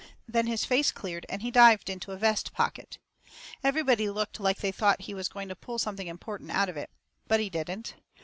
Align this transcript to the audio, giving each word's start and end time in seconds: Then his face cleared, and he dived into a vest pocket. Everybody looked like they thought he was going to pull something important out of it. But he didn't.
Then 0.27 0.47
his 0.47 0.65
face 0.65 0.91
cleared, 0.91 1.27
and 1.29 1.43
he 1.43 1.51
dived 1.51 1.87
into 1.87 2.11
a 2.11 2.17
vest 2.17 2.53
pocket. 2.53 2.97
Everybody 3.63 4.09
looked 4.09 4.39
like 4.39 4.57
they 4.57 4.71
thought 4.71 5.01
he 5.01 5.13
was 5.13 5.27
going 5.29 5.47
to 5.49 5.55
pull 5.55 5.77
something 5.77 6.07
important 6.07 6.49
out 6.49 6.69
of 6.69 6.75
it. 6.75 6.89
But 7.27 7.39
he 7.39 7.51
didn't. 7.51 7.93